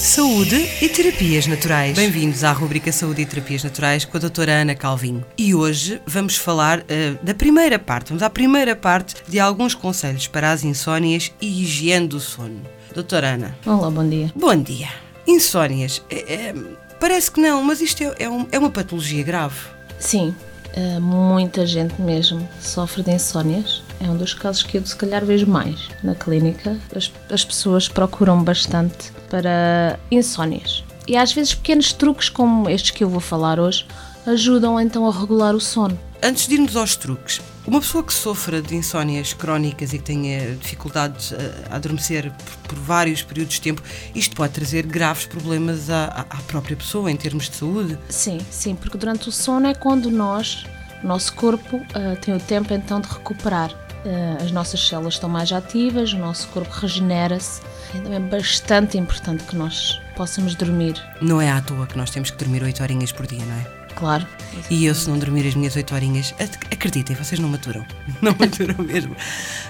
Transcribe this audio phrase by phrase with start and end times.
[0.00, 1.94] Saúde e Terapias Naturais.
[1.94, 5.22] Bem-vindos à rubrica Saúde e Terapias Naturais com a doutora Ana Calvinho.
[5.36, 6.84] E hoje vamos falar uh,
[7.22, 12.08] da primeira parte, vamos à primeira parte de alguns conselhos para as insónias e higiene
[12.08, 12.62] do sono.
[12.94, 13.54] Doutora Ana.
[13.66, 14.32] Olá, bom dia.
[14.34, 14.88] Bom dia.
[15.26, 16.02] Insónias.
[16.08, 16.54] É, é,
[16.98, 19.60] parece que não, mas isto é, é, um, é uma patologia grave.
[19.98, 20.34] Sim,
[20.78, 25.22] uh, muita gente mesmo sofre de insónias é um dos casos que eu, se calhar,
[25.24, 26.78] vejo mais na clínica.
[26.96, 30.84] As, as pessoas procuram bastante para insónias.
[31.06, 33.86] E às vezes pequenos truques como estes que eu vou falar hoje
[34.26, 35.98] ajudam então a regular o sono.
[36.22, 40.54] Antes de irmos aos truques, uma pessoa que sofra de insónias crónicas e que tenha
[40.56, 41.32] dificuldades
[41.70, 42.30] a adormecer
[42.68, 43.82] por, vários períodos de tempo,
[44.14, 47.98] isto pode trazer graves problemas à, à própria pessoa em termos de saúde?
[48.08, 50.66] Sim, sim, porque durante o sono é quando nós,
[51.02, 53.74] o nosso corpo, uh, tem o tempo então de recuperar.
[54.04, 57.60] Uh, as nossas células estão mais ativas, o nosso corpo regenera-se.
[57.94, 60.94] Então é bastante importante que nós possamos dormir.
[61.20, 63.80] Não é à toa que nós temos que dormir 8 horinhas por dia, não é?
[63.94, 64.26] Claro.
[64.70, 66.34] E eu, se não dormir as minhas 8 horinhas,
[66.72, 67.84] acreditem, vocês não maturam.
[68.22, 69.16] Não maturam mesmo.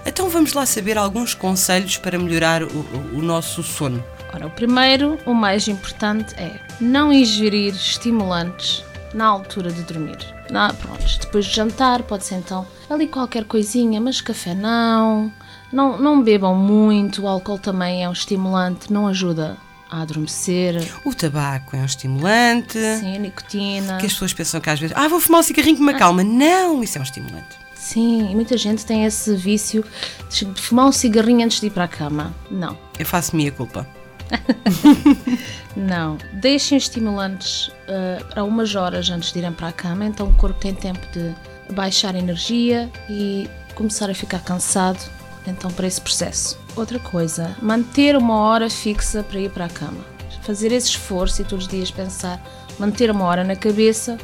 [0.05, 4.03] Então vamos lá saber alguns conselhos para melhorar o, o, o nosso sono.
[4.33, 10.19] Ora, o primeiro, o mais importante, é não ingerir estimulantes na altura de dormir.
[10.51, 15.33] Na, pronto, depois de jantar, pode ser então ali qualquer coisinha, mas café não.
[15.73, 19.57] Não, não bebam muito, o álcool também é um estimulante, não ajuda
[19.89, 20.83] a adormecer.
[21.05, 22.79] O tabaco é um estimulante.
[22.99, 23.97] Sim, a nicotina.
[23.99, 26.25] Que as pessoas pensam que às vezes, ah, vou fumar um cigarrinho que me acalma.
[26.25, 27.59] Não, isso é um estimulante.
[27.75, 29.85] Sim, e muita gente tem esse vício
[30.29, 32.35] de fumar um cigarrinho antes de ir para a cama.
[32.51, 32.77] Não.
[32.99, 33.87] Eu faço minha culpa.
[35.77, 36.19] não.
[36.33, 40.59] Deixem estimulantes uh, para umas horas antes de irem para a cama, então o corpo
[40.59, 41.35] tem tempo de
[41.73, 45.01] baixar energia e começar a ficar cansado,
[45.47, 46.59] então para esse processo.
[46.77, 50.05] Outra coisa, manter uma hora fixa para ir para a cama.
[50.43, 52.43] Fazer esse esforço e todos os dias pensar,
[52.79, 54.19] manter uma hora na cabeça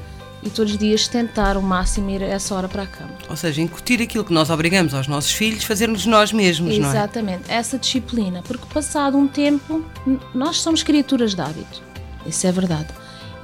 [0.46, 3.12] e todos os dias tentar o máximo ir a essa hora para a cama.
[3.28, 6.88] Ou seja, incutir aquilo que nós obrigamos aos nossos filhos, fazermos nós mesmos, Exatamente, não
[6.88, 7.04] é?
[7.04, 9.84] Exatamente, essa disciplina, porque passado um tempo,
[10.34, 11.82] nós somos criaturas de hábito,
[12.24, 12.88] isso é verdade.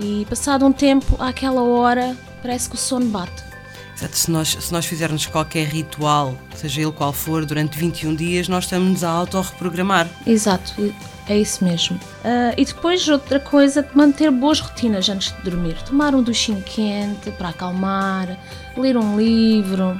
[0.00, 3.51] E passado um tempo, àquela hora, parece que o sono bate.
[3.96, 8.64] Se nós, se nós fizermos qualquer ritual, seja ele qual for, durante 21 dias, nós
[8.64, 10.08] estamos a auto-reprogramar.
[10.26, 10.92] Exato,
[11.28, 11.96] é isso mesmo.
[11.96, 15.76] Uh, e depois, outra coisa, manter boas rotinas antes de dormir.
[15.82, 18.36] Tomar um duchinho quente para acalmar,
[18.76, 19.98] ler um livro,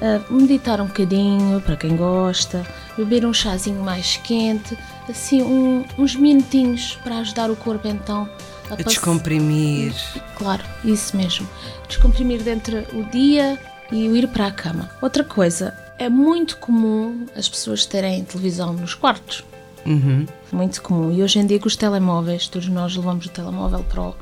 [0.00, 2.64] uh, meditar um bocadinho para quem gosta,
[3.04, 4.76] beber um chazinho mais quente,
[5.08, 8.28] assim, um, uns minutinhos para ajudar o corpo então
[8.70, 9.94] a, a descomprimir.
[10.36, 11.48] Claro, isso mesmo.
[11.88, 13.58] Descomprimir dentro o dia
[13.90, 14.90] e o ir para a cama.
[15.02, 19.44] Outra coisa, é muito comum as pessoas terem televisão nos quartos.
[19.84, 20.26] Uhum.
[20.52, 21.12] Muito comum.
[21.12, 24.14] E hoje em dia com os telemóveis, todos nós levamos o telemóvel para o,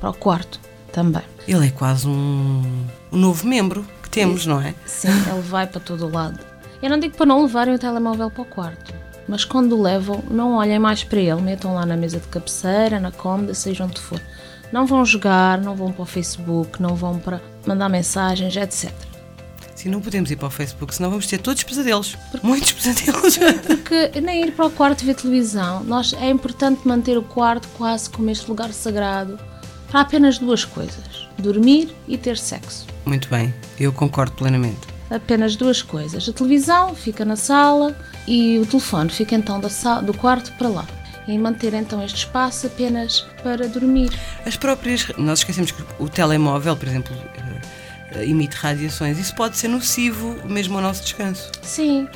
[0.00, 0.60] para o quarto
[0.92, 1.22] também.
[1.46, 4.74] Ele é quase um, um novo membro que temos, não é?
[4.86, 6.38] Sim, ele vai para todo o lado.
[6.82, 10.22] Eu não digo para não levarem o telemóvel para o quarto mas quando o levam,
[10.30, 14.00] não olhem mais para ele, metam lá na mesa de cabeceira, na cômoda, seja onde
[14.00, 14.20] for.
[14.72, 18.92] Não vão jogar, não vão para o Facebook, não vão para mandar mensagens, etc.
[19.74, 22.16] Sim, não podemos ir para o Facebook, senão vamos ter todos pesadelos.
[22.30, 23.38] Porque, muitos pesadelos.
[23.66, 25.84] Porque nem ir para o quarto ver televisão.
[25.84, 29.38] Nós, é importante manter o quarto quase como este lugar sagrado
[29.88, 32.86] para apenas duas coisas: dormir e ter sexo.
[33.04, 36.28] Muito bem, eu concordo plenamente apenas duas coisas.
[36.28, 37.96] A televisão fica na sala
[38.26, 40.86] e o telefone fica então do quarto para lá.
[41.26, 44.10] E manter então este espaço apenas para dormir.
[44.44, 45.08] As próprias.
[45.18, 47.16] Nós esquecemos que o telemóvel, por exemplo,
[48.12, 49.18] eh, emite radiações.
[49.18, 51.50] Isso pode ser nocivo mesmo ao nosso descanso.
[51.62, 52.06] Sim,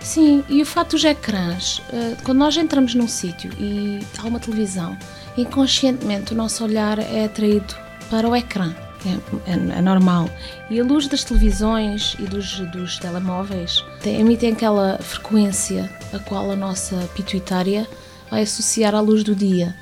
[0.00, 0.42] sim.
[0.48, 4.96] E o fato dos ecrãs, eh, quando nós entramos num sítio e há uma televisão,
[5.36, 7.74] inconscientemente o nosso olhar é atraído
[8.08, 8.74] para o ecrã
[9.06, 10.28] é, é, é, normal.
[10.70, 16.50] E a luz das televisões e dos, dos telemóveis tem, emitem aquela frequência a qual
[16.50, 17.86] a nossa pituitária
[18.30, 19.74] vai associar à luz do dia,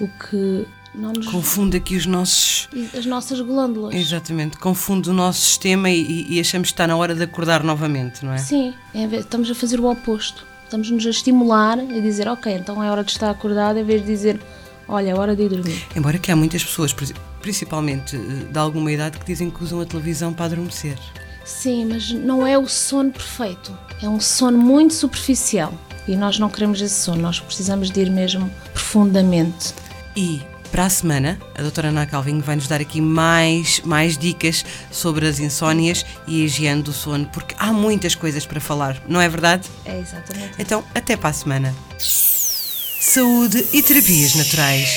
[0.00, 1.26] o que não nos...
[1.26, 2.68] Confunde aqui os nossos...
[2.96, 3.94] As nossas glândulas.
[3.94, 8.24] Exatamente, confunde o nosso sistema e, e achamos que está na hora de acordar novamente,
[8.24, 8.38] não é?
[8.38, 10.46] Sim, é, estamos a fazer o oposto.
[10.64, 14.06] Estamos-nos a estimular, a dizer, ok, então é hora de estar acordado, em vez de
[14.06, 14.38] dizer,
[14.86, 15.82] olha, é hora de ir dormir.
[15.96, 16.92] Embora que há muitas pessoas,
[17.40, 20.98] principalmente eh, de alguma idade, que dizem que usam a televisão para adormecer.
[21.44, 23.76] Sim, mas não é o sono perfeito.
[24.02, 25.72] É um sono muito superficial.
[26.06, 29.74] E nós não queremos esse sono, nós precisamos de ir mesmo profundamente.
[30.16, 34.64] E para a semana, a doutora Ana Calvinho vai nos dar aqui mais, mais dicas
[34.90, 39.20] sobre as insónias e a higiene do sono, porque há muitas coisas para falar, não
[39.20, 39.68] é verdade?
[39.84, 40.52] É exatamente.
[40.58, 41.74] Então, até para a semana.
[41.98, 44.88] Saúde e terapias naturais,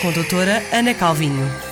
[0.00, 1.71] com a doutora Ana Calvinho.